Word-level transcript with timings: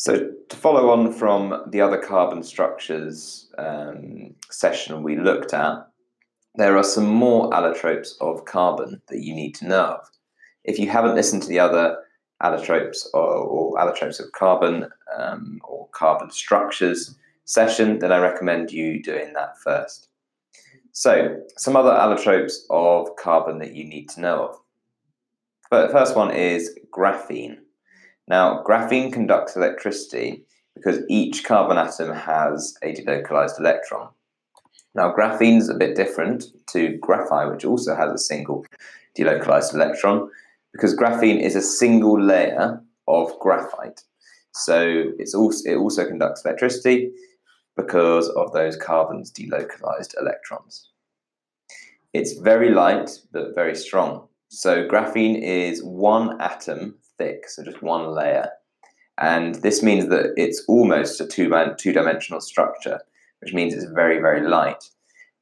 So, 0.00 0.30
to 0.48 0.56
follow 0.56 0.90
on 0.90 1.12
from 1.12 1.60
the 1.66 1.80
other 1.80 1.98
carbon 1.98 2.44
structures 2.44 3.50
um, 3.58 4.32
session 4.48 5.02
we 5.02 5.16
looked 5.16 5.52
at, 5.52 5.88
there 6.54 6.76
are 6.76 6.84
some 6.84 7.08
more 7.08 7.50
allotropes 7.50 8.10
of 8.20 8.44
carbon 8.44 9.02
that 9.08 9.24
you 9.24 9.34
need 9.34 9.56
to 9.56 9.66
know 9.66 9.98
of. 9.98 10.08
If 10.62 10.78
you 10.78 10.88
haven't 10.88 11.16
listened 11.16 11.42
to 11.42 11.48
the 11.48 11.58
other 11.58 11.96
allotropes 12.40 13.06
or, 13.12 13.26
or 13.26 13.74
allotropes 13.76 14.20
of 14.20 14.30
carbon 14.30 14.88
um, 15.18 15.60
or 15.64 15.88
carbon 15.88 16.30
structures 16.30 17.16
session, 17.44 17.98
then 17.98 18.12
I 18.12 18.18
recommend 18.18 18.70
you 18.70 19.02
doing 19.02 19.32
that 19.32 19.58
first. 19.58 20.10
So, 20.92 21.40
some 21.56 21.74
other 21.74 21.90
allotropes 21.90 22.58
of 22.70 23.16
carbon 23.16 23.58
that 23.58 23.74
you 23.74 23.82
need 23.82 24.08
to 24.10 24.20
know 24.20 24.44
of. 24.44 24.60
But 25.72 25.88
The 25.88 25.92
first 25.92 26.14
one 26.14 26.30
is 26.30 26.78
graphene. 26.96 27.58
Now, 28.28 28.62
graphene 28.62 29.12
conducts 29.12 29.56
electricity 29.56 30.44
because 30.74 31.00
each 31.08 31.44
carbon 31.44 31.78
atom 31.78 32.14
has 32.14 32.76
a 32.82 32.94
delocalized 32.94 33.58
electron. 33.58 34.10
Now, 34.94 35.14
graphene 35.14 35.58
is 35.58 35.68
a 35.68 35.74
bit 35.74 35.96
different 35.96 36.44
to 36.72 36.98
graphite, 36.98 37.50
which 37.50 37.64
also 37.64 37.96
has 37.96 38.12
a 38.12 38.18
single 38.18 38.66
delocalized 39.18 39.74
electron, 39.74 40.30
because 40.72 40.94
graphene 40.96 41.40
is 41.40 41.56
a 41.56 41.62
single 41.62 42.20
layer 42.20 42.80
of 43.06 43.32
graphite. 43.40 44.02
So 44.52 45.12
it's 45.18 45.34
also, 45.34 45.70
it 45.70 45.76
also 45.76 46.06
conducts 46.06 46.44
electricity 46.44 47.10
because 47.76 48.28
of 48.30 48.52
those 48.52 48.76
carbon's 48.76 49.32
delocalized 49.32 50.14
electrons. 50.20 50.90
It's 52.12 52.34
very 52.38 52.70
light 52.70 53.10
but 53.32 53.54
very 53.54 53.74
strong. 53.74 54.28
So 54.48 54.86
graphene 54.86 55.40
is 55.40 55.82
one 55.82 56.40
atom 56.40 56.96
thick, 57.18 57.48
so 57.48 57.64
just 57.64 57.82
one 57.82 58.14
layer. 58.14 58.48
And 59.20 59.56
this 59.56 59.82
means 59.82 60.08
that 60.08 60.32
it's 60.36 60.62
almost 60.68 61.20
a 61.20 61.26
two, 61.26 61.52
two-dimensional 61.76 62.40
structure, 62.40 63.00
which 63.40 63.52
means 63.52 63.74
it's 63.74 63.90
very, 63.92 64.20
very 64.20 64.46
light. 64.46 64.84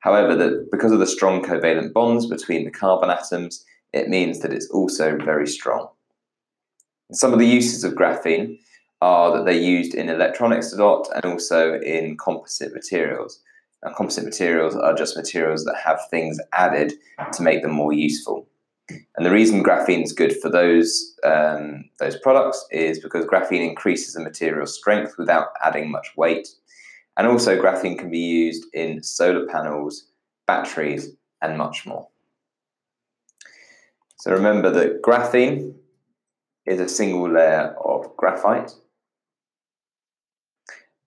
However, 0.00 0.34
that 0.36 0.68
because 0.70 0.92
of 0.92 0.98
the 0.98 1.06
strong 1.06 1.42
covalent 1.42 1.92
bonds 1.92 2.26
between 2.26 2.64
the 2.64 2.70
carbon 2.70 3.10
atoms, 3.10 3.64
it 3.92 4.08
means 4.08 4.40
that 4.40 4.52
it's 4.52 4.70
also 4.70 5.16
very 5.16 5.46
strong. 5.46 5.88
Some 7.12 7.32
of 7.32 7.38
the 7.38 7.46
uses 7.46 7.84
of 7.84 7.94
graphene 7.94 8.58
are 9.00 9.36
that 9.36 9.44
they're 9.44 9.54
used 9.54 9.94
in 9.94 10.08
electronics 10.08 10.72
a 10.72 10.82
lot 10.82 11.08
and 11.14 11.24
also 11.24 11.78
in 11.80 12.16
composite 12.16 12.72
materials. 12.72 13.40
Now, 13.84 13.92
composite 13.94 14.24
materials 14.24 14.74
are 14.74 14.94
just 14.94 15.16
materials 15.16 15.64
that 15.64 15.76
have 15.84 16.00
things 16.10 16.38
added 16.52 16.94
to 17.32 17.42
make 17.42 17.62
them 17.62 17.72
more 17.72 17.92
useful. 17.92 18.45
And 19.16 19.24
the 19.24 19.30
reason 19.30 19.64
graphene 19.64 20.04
is 20.04 20.12
good 20.12 20.36
for 20.36 20.50
those 20.50 21.14
um, 21.24 21.88
those 21.98 22.18
products 22.18 22.66
is 22.70 22.98
because 23.00 23.24
graphene 23.24 23.66
increases 23.66 24.14
the 24.14 24.22
material 24.22 24.66
strength 24.66 25.14
without 25.16 25.48
adding 25.64 25.90
much 25.90 26.08
weight. 26.16 26.48
And 27.16 27.26
also, 27.26 27.58
graphene 27.60 27.98
can 27.98 28.10
be 28.10 28.18
used 28.18 28.66
in 28.74 29.02
solar 29.02 29.46
panels, 29.46 30.08
batteries, 30.46 31.12
and 31.40 31.56
much 31.56 31.86
more. 31.86 32.06
So 34.18 34.32
remember 34.32 34.70
that 34.70 35.00
graphene 35.02 35.74
is 36.66 36.78
a 36.78 36.88
single 36.88 37.30
layer 37.30 37.74
of 37.82 38.14
graphite. 38.18 38.72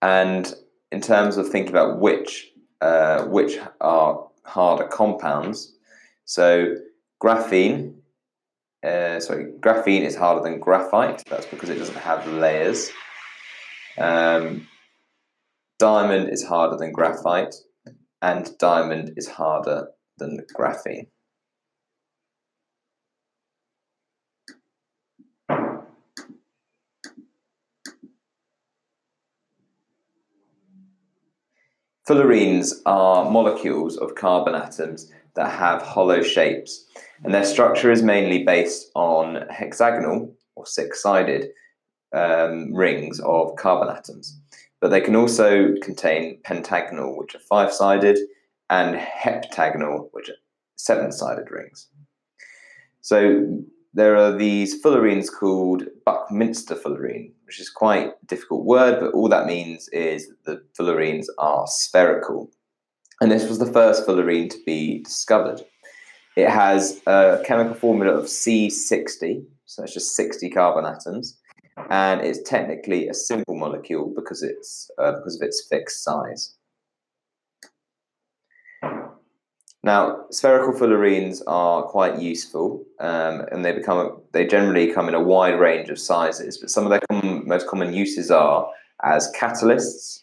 And 0.00 0.54
in 0.92 1.00
terms 1.00 1.38
of 1.38 1.48
thinking 1.48 1.72
about 1.72 1.98
which 1.98 2.52
uh, 2.80 3.24
which 3.24 3.58
are 3.80 4.28
harder 4.44 4.86
compounds, 4.86 5.74
so 6.24 6.76
Graphene, 7.22 7.94
uh, 8.86 9.20
sorry, 9.20 9.46
graphene 9.60 10.02
is 10.02 10.14
harder 10.14 10.42
than 10.42 10.60
graphite. 10.60 11.22
That's 11.28 11.46
because 11.46 11.70
it 11.70 11.78
doesn't 11.78 11.96
have 11.96 12.26
layers. 12.28 12.90
Um, 13.98 14.68
diamond 15.78 16.30
is 16.30 16.44
harder 16.44 16.76
than 16.76 16.92
graphite, 16.92 17.54
and 18.22 18.48
diamond 18.58 19.14
is 19.16 19.28
harder 19.28 19.88
than 20.18 20.40
graphene. 20.56 21.08
Fullerenes 32.08 32.72
are 32.86 33.28
molecules 33.28 33.96
of 33.96 34.14
carbon 34.14 34.54
atoms 34.54 35.10
that 35.36 35.50
have 35.52 35.82
hollow 35.82 36.22
shapes, 36.22 36.86
and 37.22 37.32
their 37.32 37.44
structure 37.44 37.90
is 37.90 38.02
mainly 38.02 38.44
based 38.44 38.90
on 38.94 39.46
hexagonal 39.50 40.34
or 40.56 40.66
six 40.66 41.02
sided 41.02 41.50
um, 42.12 42.74
rings 42.74 43.20
of 43.20 43.54
carbon 43.56 43.94
atoms. 43.94 44.38
But 44.80 44.88
they 44.88 45.00
can 45.00 45.16
also 45.16 45.74
contain 45.82 46.40
pentagonal, 46.44 47.16
which 47.16 47.34
are 47.34 47.40
five 47.40 47.72
sided, 47.72 48.18
and 48.68 48.96
heptagonal, 48.96 50.08
which 50.12 50.28
are 50.28 50.40
seven 50.76 51.12
sided 51.12 51.50
rings. 51.50 51.88
So 53.00 53.62
there 53.94 54.16
are 54.16 54.36
these 54.36 54.82
fullerenes 54.82 55.28
called 55.32 55.84
Buckminster 56.04 56.74
fullerene, 56.74 57.32
which 57.46 57.60
is 57.60 57.70
quite 57.70 58.08
a 58.08 58.26
difficult 58.26 58.64
word, 58.64 59.00
but 59.00 59.12
all 59.12 59.28
that 59.28 59.46
means 59.46 59.88
is 59.88 60.30
the 60.44 60.62
fullerenes 60.78 61.26
are 61.38 61.66
spherical. 61.66 62.50
And 63.20 63.30
this 63.30 63.48
was 63.48 63.58
the 63.58 63.72
first 63.72 64.06
fullerene 64.06 64.50
to 64.50 64.58
be 64.66 65.02
discovered. 65.02 65.62
It 66.36 66.50
has 66.50 67.00
a 67.06 67.42
chemical 67.46 67.74
formula 67.74 68.12
of 68.12 68.26
C60, 68.26 69.44
so 69.64 69.82
it's 69.82 69.94
just 69.94 70.14
60 70.14 70.50
carbon 70.50 70.84
atoms, 70.84 71.38
and 71.88 72.20
it's 72.20 72.42
technically 72.42 73.08
a 73.08 73.14
simple 73.14 73.56
molecule 73.56 74.12
because 74.14 74.42
it's 74.42 74.90
uh, 74.98 75.12
because 75.12 75.36
of 75.36 75.46
its 75.46 75.66
fixed 75.68 76.04
size. 76.04 76.54
Now, 79.82 80.24
spherical 80.30 80.78
fullerenes 80.78 81.42
are 81.46 81.84
quite 81.84 82.18
useful, 82.18 82.84
um, 82.98 83.46
and 83.52 83.64
they 83.64 83.72
become 83.72 84.20
they 84.32 84.44
generally 84.46 84.92
come 84.92 85.08
in 85.08 85.14
a 85.14 85.22
wide 85.22 85.60
range 85.60 85.88
of 85.90 85.98
sizes. 85.98 86.58
But 86.58 86.70
some 86.70 86.84
of 86.84 86.90
their 86.90 87.00
com 87.10 87.46
most 87.46 87.68
common 87.68 87.94
uses 87.94 88.30
are 88.30 88.68
as 89.04 89.32
catalysts, 89.38 90.22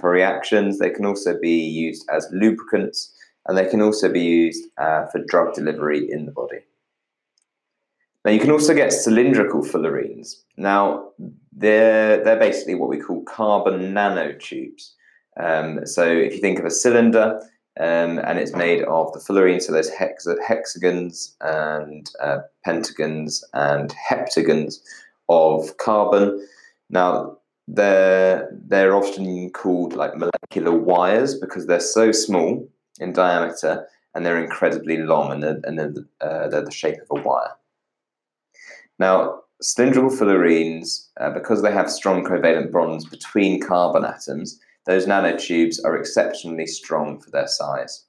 for 0.00 0.10
reactions. 0.10 0.78
They 0.78 0.90
can 0.90 1.06
also 1.06 1.38
be 1.38 1.56
used 1.56 2.08
as 2.12 2.28
lubricants, 2.32 3.14
and 3.46 3.56
they 3.56 3.66
can 3.66 3.80
also 3.80 4.10
be 4.10 4.20
used 4.20 4.64
uh, 4.78 5.06
for 5.06 5.24
drug 5.24 5.54
delivery 5.54 6.10
in 6.10 6.26
the 6.26 6.32
body. 6.32 6.60
Now, 8.24 8.32
you 8.32 8.40
can 8.40 8.50
also 8.50 8.74
get 8.74 8.92
cylindrical 8.92 9.62
fullerenes. 9.62 10.34
Now, 10.56 11.10
they're, 11.52 12.22
they're 12.22 12.38
basically 12.38 12.74
what 12.74 12.90
we 12.90 12.98
call 12.98 13.22
carbon 13.24 13.94
nanotubes. 13.94 14.92
Um, 15.38 15.86
so, 15.86 16.04
if 16.06 16.34
you 16.34 16.40
think 16.40 16.58
of 16.58 16.66
a 16.66 16.70
cylinder, 16.70 17.40
um, 17.78 18.18
and 18.18 18.38
it's 18.38 18.54
made 18.54 18.82
of 18.82 19.12
the 19.14 19.20
fullerene, 19.20 19.62
so 19.62 19.72
there's 19.72 19.88
hex 19.88 20.26
hexagons 20.46 21.34
and 21.40 22.10
uh, 22.22 22.40
pentagons 22.62 23.42
and 23.54 23.94
heptagons 24.10 24.80
of 25.30 25.76
carbon. 25.78 26.46
Now, 26.90 27.38
they're 27.74 28.48
they're 28.66 28.94
often 28.94 29.50
called 29.50 29.94
like 29.94 30.16
molecular 30.16 30.72
wires 30.72 31.38
because 31.38 31.66
they're 31.66 31.80
so 31.80 32.12
small 32.12 32.68
in 32.98 33.12
diameter 33.12 33.86
and 34.14 34.26
they're 34.26 34.42
incredibly 34.42 34.96
long 34.98 35.30
and 35.32 35.42
they're, 35.42 35.60
and 35.64 35.78
they're, 35.78 35.94
uh, 36.20 36.48
they're 36.48 36.64
the 36.64 36.70
shape 36.70 36.96
of 37.08 37.18
a 37.18 37.22
wire. 37.22 37.52
Now, 38.98 39.42
cylindrical 39.62 40.10
fullerenes, 40.10 41.08
uh, 41.20 41.30
because 41.30 41.62
they 41.62 41.72
have 41.72 41.90
strong 41.90 42.24
covalent 42.24 42.72
bonds 42.72 43.06
between 43.06 43.60
carbon 43.60 44.04
atoms, 44.04 44.58
those 44.86 45.06
nanotubes 45.06 45.78
are 45.84 45.96
exceptionally 45.96 46.66
strong 46.66 47.20
for 47.20 47.30
their 47.30 47.46
size. 47.46 48.04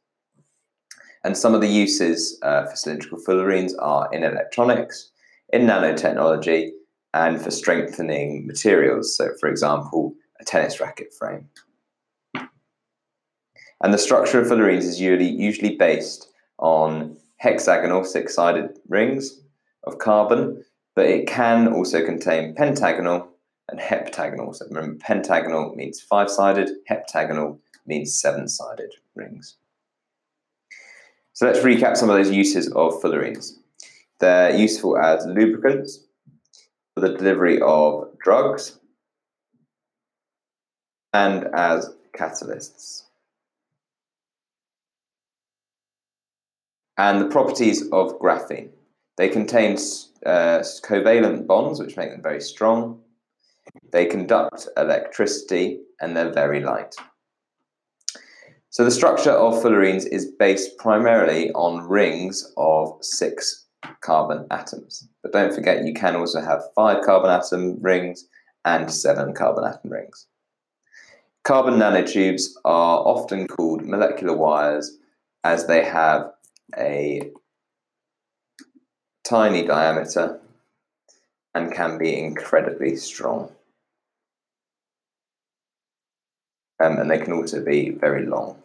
And 1.24 1.38
some 1.38 1.54
of 1.54 1.62
the 1.62 1.68
uses 1.68 2.40
uh, 2.42 2.66
for 2.66 2.76
cylindrical 2.76 3.20
fullerenes 3.20 3.74
are 3.80 4.10
in 4.12 4.24
electronics, 4.24 5.12
in 5.54 5.64
nanotechnology, 5.64 6.72
and 7.14 7.42
for 7.42 7.52
strengthening 7.52 8.48
materials. 8.48 9.16
So, 9.16 9.32
for 9.40 9.50
example, 9.50 10.14
a 10.40 10.46
tennis 10.46 10.80
racket 10.80 11.14
frame. 11.14 11.50
And 13.84 13.94
the 13.94 13.98
structure 13.98 14.40
of 14.40 14.48
fullerenes 14.48 14.84
is 14.84 15.02
usually, 15.02 15.30
usually 15.30 15.76
based 15.76 16.30
on 16.60 17.18
hexagonal 17.38 18.04
six 18.04 18.36
sided 18.36 18.78
rings 18.88 19.42
of 19.84 19.98
carbon, 19.98 20.64
but 20.96 21.08
it 21.08 21.28
can 21.28 21.68
also 21.74 22.06
contain 22.06 22.54
pentagonal 22.54 23.28
and 23.70 23.80
heptagonal. 23.80 24.54
So 24.54 24.66
remember, 24.68 24.98
pentagonal 25.00 25.74
means 25.76 26.00
five 26.00 26.30
sided, 26.30 26.70
heptagonal 26.88 27.60
means 27.88 28.14
seven 28.14 28.48
sided 28.48 28.94
rings. 29.16 29.58
So 31.34 31.48
let's 31.48 31.60
recap 31.60 31.98
some 31.98 32.10
of 32.10 32.18
those 32.18 32.30
uses 32.30 32.68
of 32.74 33.02
fullerenes. 33.02 33.54
They're 34.20 34.56
useful 34.56 35.00
as 35.00 35.26
lubricants, 35.26 36.06
for 36.94 37.02
the 37.02 37.18
delivery 37.18 37.62
of 37.62 38.18
drugs 38.24 38.80
and 41.14 41.48
as 41.54 41.94
catalysts. 42.18 43.04
And 46.98 47.22
the 47.22 47.30
properties 47.30 47.84
of 47.92 48.20
graphene. 48.20 48.70
They 49.18 49.30
contain 49.30 49.74
uh, 50.26 50.60
covalent 50.84 51.48
bonds, 51.48 51.80
which 51.80 51.98
make 51.98 52.12
them 52.12 52.22
very 52.22 52.42
strong. 52.42 53.02
They 53.92 54.06
conduct 54.06 54.68
electricity 54.78 55.80
and 56.00 56.16
they're 56.16 56.32
very 56.32 56.62
light. 56.62 56.96
So 58.70 58.86
the 58.86 58.92
structure 58.92 59.32
of 59.32 59.62
fullerenes 59.62 60.06
is 60.06 60.32
based 60.40 60.78
primarily 60.78 61.52
on 61.52 61.88
rings 61.88 62.54
of 62.56 62.98
six 63.02 63.66
carbon 64.02 64.48
atoms. 64.52 65.08
But 65.22 65.34
don't 65.34 65.54
forget 65.54 65.86
you 65.86 65.94
can 65.94 66.16
also 66.16 66.42
have 66.42 66.64
five 66.76 67.04
carbon 67.04 67.32
atom 67.32 67.82
rings 67.82 68.28
and 68.66 68.92
seven 68.92 69.34
carbon 69.34 69.66
atom 69.66 69.92
rings. 69.92 70.28
Carbon 71.44 71.76
nanotubes 71.76 72.44
are 72.66 73.00
often 73.00 73.48
called 73.48 73.84
molecular 73.84 74.36
wires 74.36 74.98
as 75.44 75.66
they 75.66 75.84
have 75.84 76.32
a 76.78 77.32
tiny 79.24 79.66
diameter 79.66 80.40
and 81.54 81.74
can 81.74 81.98
be 81.98 82.18
incredibly 82.18 82.96
strong. 82.96 83.52
Um, 86.84 86.98
and 86.98 87.10
they 87.10 87.20
can 87.20 87.34
also 87.34 87.64
be 87.64 87.90
very 87.90 88.26
long. 88.26 88.61